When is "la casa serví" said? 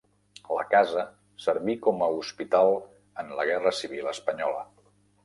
0.53-1.75